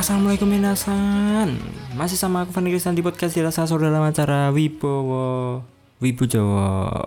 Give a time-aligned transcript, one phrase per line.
[0.00, 1.60] Assalamualaikum minasan
[1.92, 5.60] Masih sama aku Fanny Kristan di podcast Dirasa Saudara Acara Wibowo
[6.00, 7.04] Wibu Jawa.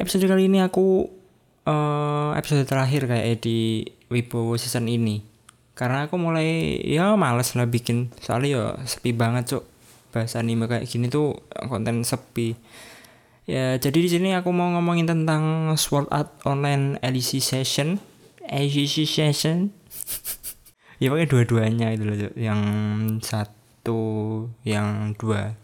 [0.00, 1.04] Episode kali ini aku
[1.68, 5.20] eh, Episode terakhir kayak di Wibowo season ini.
[5.76, 8.08] Karena aku mulai ya males lah bikin.
[8.24, 9.68] Soalnya ya sepi banget cuk.
[10.08, 11.36] Bahasa anime kayak gini tuh
[11.68, 12.56] konten sepi.
[13.44, 18.00] Ya jadi di sini aku mau ngomongin tentang Sword Art Online LEC Session
[18.48, 19.76] LEC Session
[20.98, 22.60] ya pakai dua-duanya itu loh yang
[23.22, 24.00] satu
[24.66, 25.54] yang dua.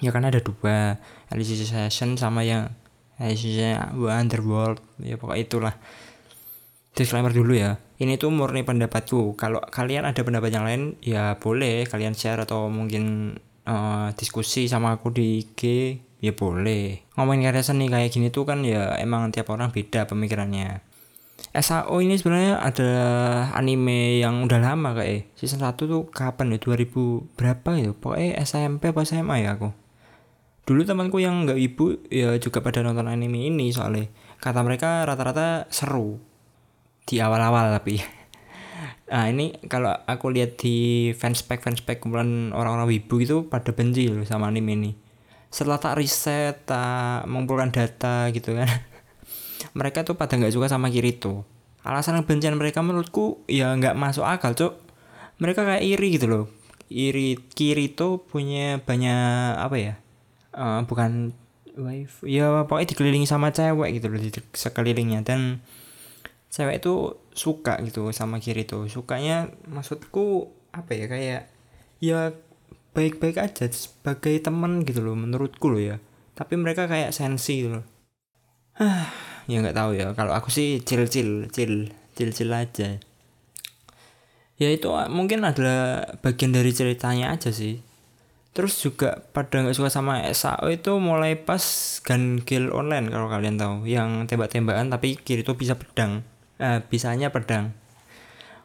[0.00, 1.00] Ya kan ada dua.
[1.32, 2.72] Alice Session sama yang
[3.20, 3.48] Alice
[3.92, 4.80] Underworld.
[5.00, 5.74] Ya pokoknya itulah.
[6.92, 7.80] Disclaimer dulu ya.
[8.00, 9.36] Ini tuh murni pendapatku.
[9.36, 14.96] Kalau kalian ada pendapat yang lain ya boleh kalian share atau mungkin eh, diskusi sama
[14.96, 15.60] aku di IG
[16.20, 17.12] ya boleh.
[17.16, 20.89] Ngomongin karya seni kayak gini tuh kan ya emang tiap orang beda pemikirannya
[21.50, 22.90] SAO ini sebenarnya ada
[23.58, 26.62] anime yang udah lama kayak season 1 tuh kapan ya?
[26.62, 29.74] 2000 berapa ya pokoknya SMP apa SMA ya aku.
[30.62, 34.06] Dulu temanku yang nggak ibu ya juga pada nonton anime ini soalnya.
[34.38, 36.22] Kata mereka rata-rata seru.
[37.02, 37.98] Di awal-awal tapi.
[39.10, 44.22] Nah ini kalau aku lihat di fanspage fanspage kumpulan orang-orang wibu itu pada benci loh
[44.22, 44.94] sama anime ini.
[45.50, 48.70] Setelah tak riset tak mengumpulkan data gitu kan
[49.76, 51.44] mereka tuh pada nggak suka sama Kirito
[51.80, 54.90] alasan kebencian mereka menurutku ya nggak masuk akal cok
[55.40, 56.44] mereka kayak iri gitu loh.
[56.92, 59.94] Iri Kirito punya banyak apa ya
[60.50, 61.30] Eh, bukan
[61.78, 65.22] wife ya pokoknya dikelilingi sama cewek gitu loh di sekelilingnya.
[65.22, 65.62] Dan
[66.50, 71.42] cewek itu suka gitu sama Kirito sukanya maksudku apa ya kayak
[72.02, 72.34] ya
[72.90, 75.96] baik-baik aja sebagai teman gitu loh menurutku loh ya.
[76.34, 77.86] Tapi mereka kayak sensi gitu loh
[79.50, 80.14] ya nggak tahu ya.
[80.14, 83.02] Kalau aku sih chill chill chill chill chill aja.
[84.60, 87.82] Ya itu ah, mungkin adalah bagian dari ceritanya aja sih.
[88.54, 91.62] Terus juga pada nggak suka sama SAO itu mulai pas
[92.06, 93.90] gun kill online kalau kalian tahu.
[93.90, 96.22] Yang tembak-tembakan tapi kiri itu bisa pedang.
[96.62, 97.74] Eh, bisanya pedang.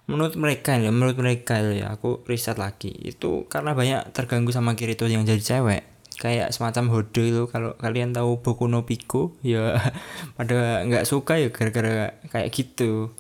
[0.06, 2.94] Menurut mereka ya menurut mereka ya aku riset lagi.
[2.94, 7.44] Itu karena banyak terganggu sama Kirito yang jadi cewek kayak semacam hode itu.
[7.52, 9.76] Kalau kalian tahu Boku no Pico ya
[10.38, 13.12] pada nggak suka ya gara-gara kayak gitu.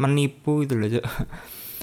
[0.00, 1.04] Menipu itu loh Cuk.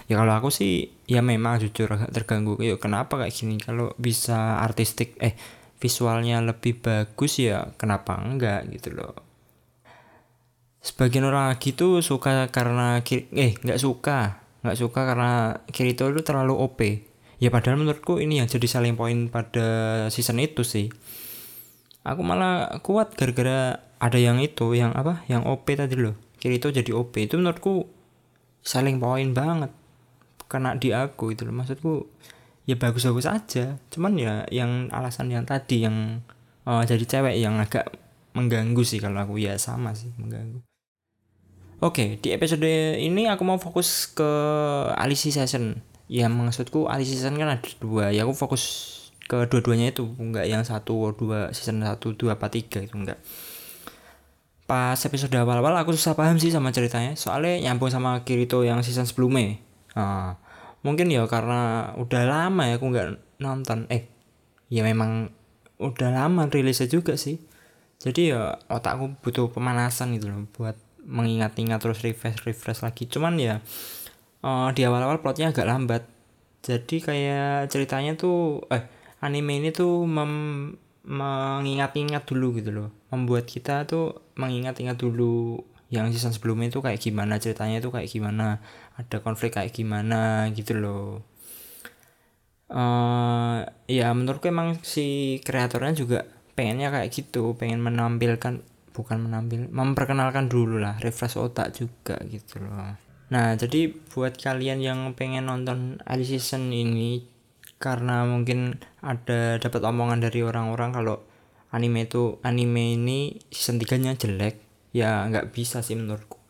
[0.07, 2.57] ya kalau aku sih ya memang jujur agak terganggu.
[2.59, 3.61] Ya kenapa kayak gini?
[3.61, 5.37] Kalau bisa artistik eh
[5.77, 9.13] visualnya lebih bagus ya kenapa enggak gitu loh.
[10.81, 13.05] Sebagian orang lagi tuh suka karena
[13.37, 14.41] eh nggak suka.
[14.65, 17.06] Nggak suka karena Kirito itu terlalu OP
[17.37, 19.67] ya padahal menurutku ini yang jadi selling point pada
[20.09, 20.89] season itu sih.
[22.07, 25.25] Aku malah kuat gara-gara ada yang itu yang apa?
[25.27, 26.15] Yang OP tadi loh.
[26.37, 27.89] Kirito jadi OP itu menurutku
[28.63, 29.73] selling point banget.
[30.47, 31.53] Kena di aku itu loh.
[31.53, 32.07] Maksudku
[32.63, 33.75] ya bagus-bagus aja.
[33.91, 36.23] Cuman ya yang alasan yang tadi yang
[36.63, 37.91] eh, jadi cewek yang agak
[38.31, 39.35] mengganggu sih kalau aku.
[39.41, 40.63] Ya sama sih mengganggu.
[41.77, 44.25] Oke, di episode ini aku mau fokus ke
[44.97, 45.77] Alice Season.
[46.07, 48.15] Ya maksudku Alice Season kan ada dua.
[48.15, 48.63] Ya aku fokus
[49.27, 53.19] ke dua-duanya itu, enggak yang satu, dua, season satu, dua, apa tiga itu enggak.
[54.63, 59.03] Pas episode awal-awal aku susah paham sih sama ceritanya, soalnya nyambung sama Kirito yang season
[59.03, 59.59] sebelumnya.
[59.99, 60.39] Nah,
[60.79, 63.07] mungkin ya karena udah lama ya aku nggak
[63.43, 63.87] nonton.
[63.91, 64.07] Eh,
[64.71, 65.31] ya memang
[65.83, 67.43] udah lama rilisnya juga sih.
[67.99, 73.55] Jadi ya otakku butuh pemanasan gitu loh buat mengingat-ingat terus refresh refresh lagi cuman ya
[74.47, 76.03] eh, di awal-awal plotnya agak lambat.
[76.67, 78.37] Jadi kayak ceritanya tuh
[78.75, 78.83] eh
[79.25, 80.75] anime ini tuh mem-
[81.07, 82.89] mengingat-ingat dulu gitu loh.
[83.11, 84.05] Membuat kita tuh
[84.41, 85.61] mengingat-ingat dulu
[85.95, 88.59] yang season sebelumnya itu kayak gimana ceritanya itu kayak gimana
[88.99, 91.23] ada konflik kayak gimana gitu loh.
[92.67, 93.57] Eh
[93.87, 96.19] ya menurutku emang si kreatornya juga
[96.57, 98.59] pengennya kayak gitu pengen menampilkan
[98.91, 104.99] bukan menampil memperkenalkan dulu lah refresh otak juga gitu loh nah jadi buat kalian yang
[105.13, 107.27] pengen nonton Alice season ini
[107.77, 111.21] karena mungkin ada dapat omongan dari orang-orang kalau
[111.69, 114.57] anime itu anime ini season 3 nya jelek
[114.95, 116.41] ya nggak bisa sih menurutku.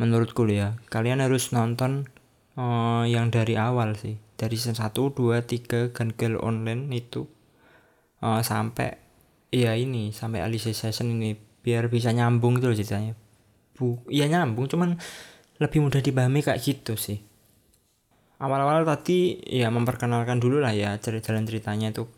[0.00, 2.08] Menurutku ya kalian harus nonton
[2.56, 4.16] eh, yang dari awal sih.
[4.40, 7.28] Dari season 1, 2, 3 Gun Girl Online itu
[8.24, 8.96] eh, sampai
[9.52, 13.12] ya ini sampai Alice Season ini biar bisa nyambung gitu loh ceritanya.
[13.76, 14.96] Bu ya nyambung cuman
[15.60, 17.20] lebih mudah dipahami kayak gitu sih.
[18.40, 22.08] Awal-awal tadi ya memperkenalkan dulu lah ya jalan ceritanya itu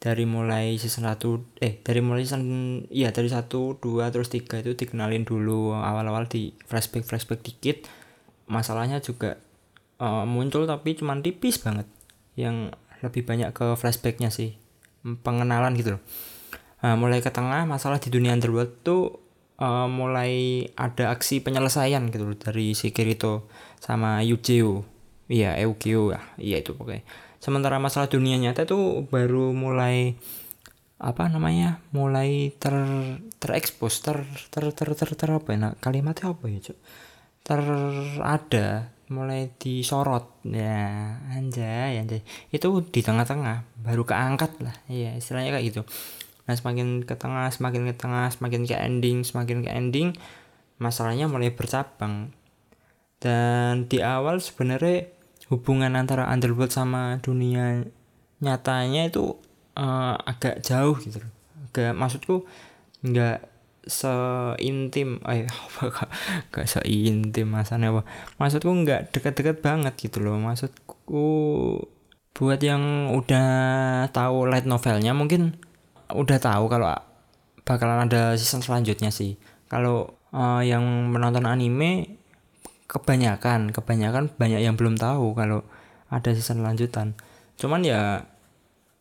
[0.00, 2.42] dari mulai season 1 eh dari mulai season
[2.88, 3.82] iya dari 1 2
[4.14, 5.74] terus 3 itu dikenalin dulu.
[5.74, 7.90] Awal-awal di flashback flashback dikit.
[8.46, 9.42] Masalahnya juga
[9.98, 11.90] uh, muncul tapi cuman tipis banget.
[12.38, 14.54] Yang lebih banyak ke flashbacknya sih.
[15.02, 16.02] Pengenalan gitu loh.
[16.80, 19.20] Nah, mulai ke tengah masalah di dunia underworld tuh
[19.60, 23.46] uh, mulai ada aksi penyelesaian gitu loh dari si Kirito
[23.78, 24.82] sama Yujiro
[25.30, 27.06] iya Eugeo ya iya itu pokoknya.
[27.40, 30.18] Sementara masalah dunia nyata tuh baru mulai
[31.00, 32.76] apa namanya mulai ter
[33.40, 34.20] terekspos ter
[34.52, 35.56] ter ter ter, ter apa ya?
[35.56, 36.78] Nah, kalimatnya apa ya cuk?
[37.46, 37.60] Ter
[38.20, 40.44] ada mulai disorot.
[40.44, 42.20] Ya anjay anjay.
[42.52, 44.76] Itu di tengah-tengah baru keangkat lah.
[44.90, 45.82] Iya istilahnya kayak gitu
[46.50, 50.18] nah semakin ke tengah semakin ke tengah semakin ke ending semakin ke ending
[50.82, 52.34] masalahnya mulai bercabang.
[53.22, 55.06] Dan di awal sebenarnya
[55.52, 57.86] hubungan antara underworld sama dunia
[58.40, 59.36] nyatanya itu
[59.76, 61.32] uh, agak jauh gitu loh.
[61.70, 62.48] Agak maksudku
[63.04, 63.46] nggak
[63.80, 66.08] seintim eh apa
[66.48, 68.02] gak seintim masanya apa?
[68.40, 70.40] Maksudku nggak dekat-dekat banget gitu loh.
[70.40, 71.28] Maksudku
[72.32, 73.48] buat yang udah
[74.16, 75.60] tahu light novelnya mungkin
[76.14, 76.92] udah tahu kalau
[77.64, 79.38] bakalan ada season selanjutnya sih.
[79.70, 82.18] Kalau uh, yang menonton anime
[82.90, 85.62] kebanyakan, kebanyakan banyak yang belum tahu kalau
[86.10, 87.14] ada season lanjutan.
[87.54, 88.26] Cuman ya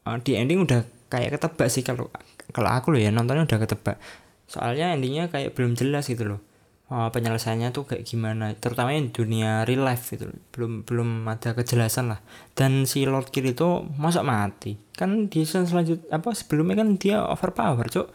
[0.05, 2.13] uh, di ending udah kayak ketebak sih kalau
[2.53, 3.97] kalau aku loh ya nontonnya udah ketebak.
[4.45, 6.41] Soalnya endingnya kayak belum jelas gitu loh.
[6.89, 12.09] Uh, penyelesaiannya tuh kayak gimana terutama di dunia real life gitu belum belum ada kejelasan
[12.09, 12.17] lah
[12.57, 17.87] dan si Lord Kirito masa mati kan di season selanjutnya apa sebelumnya kan dia overpower
[17.87, 18.11] cok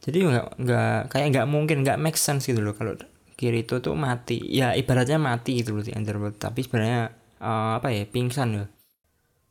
[0.00, 2.96] jadi nggak nggak kayak nggak mungkin nggak make sense gitu loh kalau
[3.36, 4.36] Kirito tuh mati.
[4.52, 6.36] Ya ibaratnya mati gitu loh di Underworld.
[6.36, 7.08] Tapi sebenarnya
[7.40, 8.64] uh, apa ya pingsan ya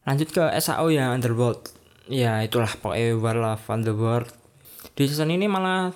[0.07, 1.69] lanjut ke SAO ya Underworld.
[2.09, 4.29] Ya itulah pokoknya War of Underworld.
[4.97, 5.93] Di season ini malah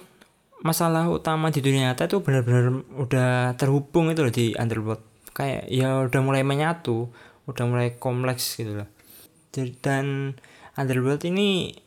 [0.62, 5.02] masalah utama di dunia nyata itu benar-benar udah terhubung itu loh di Underworld.
[5.34, 7.10] Kayak ya udah mulai menyatu
[7.50, 8.90] udah mulai kompleks gitu loh.
[9.82, 10.38] Dan
[10.74, 11.78] Underworld ini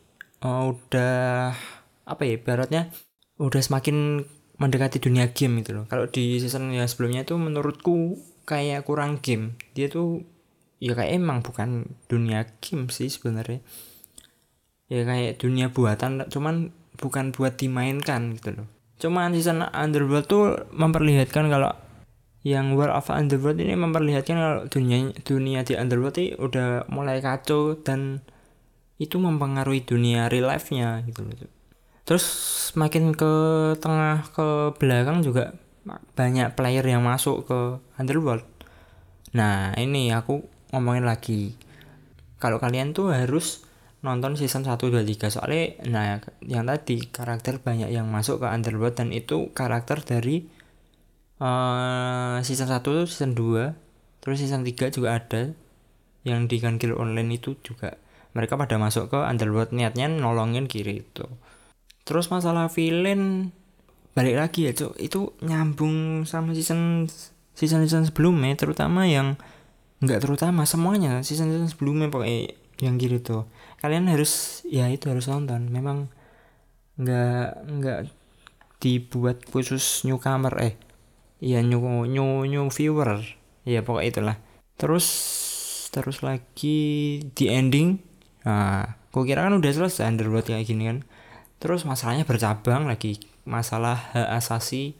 [0.43, 1.51] uh, udah
[2.07, 2.87] apa ya ibaratnya
[3.37, 4.23] udah semakin
[4.57, 5.85] mendekati dunia game gitu loh.
[5.85, 8.17] Kalau di season yang sebelumnya itu menurutku
[8.47, 9.59] kayak kurang game.
[9.77, 10.25] Dia tuh
[10.81, 13.61] ya kayak emang bukan dunia game sih sebenarnya.
[14.87, 18.67] Ya kayak dunia buatan cuman bukan buat dimainkan gitu loh.
[18.97, 21.69] Cuman season Underworld tuh memperlihatkan kalau
[22.41, 27.77] yang World of Underworld ini memperlihatkan kalau dunia dunia di Underworld ini udah mulai kacau
[27.77, 28.25] dan
[28.97, 31.33] itu mempengaruhi dunia real life-nya gitu loh.
[32.07, 32.25] Terus
[32.73, 33.33] makin ke
[33.77, 35.53] tengah ke belakang juga
[36.17, 37.59] banyak player yang masuk ke
[37.95, 38.43] Underworld.
[39.37, 41.55] Nah, ini aku ngomongin lagi.
[42.41, 43.67] Kalau kalian tuh harus
[44.05, 48.93] nonton season 1 2 3 soalnya nah yang tadi karakter banyak yang masuk ke Underworld
[48.93, 50.45] dan itu karakter dari
[51.41, 55.57] uh, season 1 season 2 terus season 3 juga ada
[56.21, 57.97] yang di Guild Online itu juga
[58.37, 61.25] mereka pada masuk ke underworld niatnya nolongin kiri itu.
[62.05, 63.49] Terus masalah villain
[64.13, 67.05] balik lagi ya cok itu nyambung sama season
[67.53, 69.41] season season sebelumnya terutama yang
[70.05, 71.25] nggak terutama semuanya.
[71.25, 73.49] Season season sebelumnya pokoknya yang kiri tuh
[73.81, 75.73] kalian harus ya itu harus nonton.
[75.73, 76.13] Memang
[77.01, 77.99] nggak nggak
[78.77, 80.77] dibuat khusus newcomer eh
[81.41, 83.25] iya new new new viewer.
[83.65, 84.37] Ya pokoknya itulah.
[84.77, 85.05] Terus
[85.89, 86.77] terus lagi
[87.33, 87.97] di ending
[88.47, 91.03] Nah, kok kira kan udah selesai underworld kayak gini kan.
[91.59, 93.19] Terus masalahnya bercabang lagi.
[93.43, 94.95] Masalah hak asasi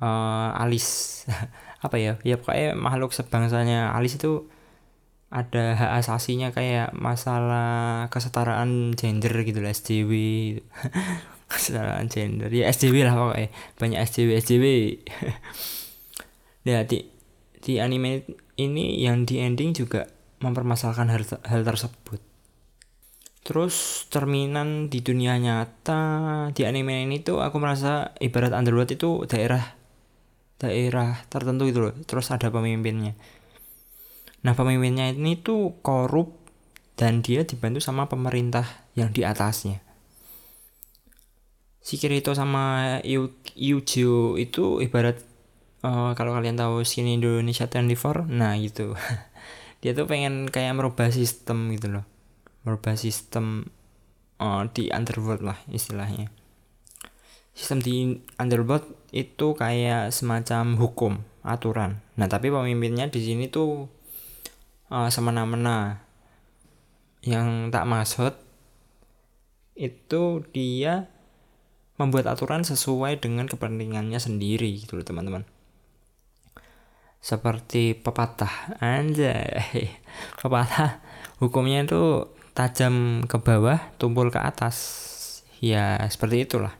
[0.00, 1.28] uh, alis.
[1.84, 2.16] Apa ya?
[2.24, 4.48] Ya pokoknya makhluk sebangsanya alis itu
[5.28, 10.12] ada hak asasinya kayak masalah kesetaraan gender gitu lah SJW
[11.52, 12.48] kesetaraan gender.
[12.48, 13.52] Ya SJW lah pokoknya.
[13.76, 14.64] Banyak SJW SJW
[16.72, 17.04] ya di
[17.60, 18.24] di anime
[18.56, 20.08] ini yang di ending juga
[20.40, 22.29] mempermasalahkan hal, hal tersebut
[23.40, 26.02] Terus cerminan di dunia nyata
[26.52, 29.80] di anime ini tuh aku merasa ibarat Underworld itu daerah
[30.60, 31.94] daerah tertentu gitu loh.
[32.04, 33.16] Terus ada pemimpinnya.
[34.44, 36.36] Nah pemimpinnya ini tuh korup
[37.00, 39.80] dan dia dibantu sama pemerintah yang di atasnya.
[41.80, 43.00] Si Kirito sama
[43.56, 45.16] Yujo itu ibarat
[45.80, 48.92] uh, kalau kalian tahu sini Indonesia 24, nah gitu.
[49.80, 52.19] dia tuh pengen kayak merubah sistem gitu loh
[52.64, 53.68] merubah sistem
[54.40, 56.32] uh, di underworld lah istilahnya.
[57.52, 57.94] Sistem di
[58.40, 61.12] underworld itu kayak semacam hukum
[61.44, 62.00] aturan.
[62.16, 63.88] Nah tapi pemimpinnya di sini tuh
[64.88, 66.08] uh, semena-mena.
[67.20, 68.32] Yang tak maksud
[69.76, 71.08] itu dia
[72.00, 75.44] membuat aturan sesuai dengan kepentingannya sendiri gitu loh teman-teman.
[77.20, 78.80] Seperti pepatah.
[78.80, 79.92] Anjay.
[80.40, 81.04] Pepatah
[81.44, 82.24] hukumnya itu
[82.60, 84.76] tajam ke bawah tumpul ke atas.
[85.64, 86.76] Ya seperti itulah.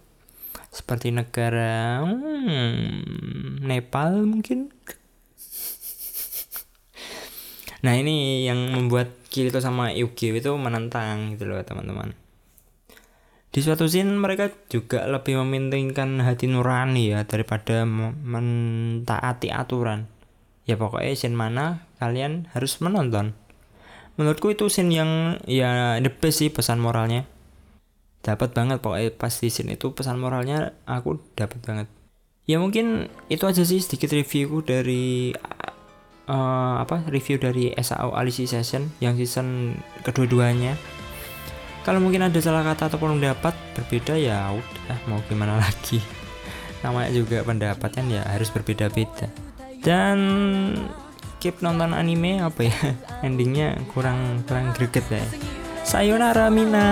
[0.68, 4.68] Seperti negara hmm, Nepal mungkin.
[7.80, 12.12] Nah ini yang membuat Kirito sama Yugio itu menentang gitu loh teman-teman.
[13.48, 20.12] Di suatu scene mereka juga lebih mementingkan hati nurani ya daripada mentaati aturan.
[20.68, 23.32] Ya pokoknya scene mana kalian harus menonton
[24.20, 27.24] menurutku itu scene yang ya the best sih pesan moralnya.
[28.20, 31.88] Dapat banget pokoknya pas di scene itu pesan moralnya aku dapat banget.
[32.44, 35.32] Ya mungkin itu aja sih sedikit reviewku dari
[36.28, 40.76] uh, apa review dari SAO Alice Session yang season kedua-duanya.
[41.80, 46.04] Kalau mungkin ada salah kata ataupun pendapat berbeda ya udah mau gimana lagi.
[46.84, 49.32] Namanya juga pendapat kan ya harus berbeda-beda.
[49.80, 50.18] Dan
[51.40, 52.78] keep nonton anime apa ya?
[53.26, 55.24] Endingnya kurang kurang greget ya
[55.90, 56.86] sayonara mina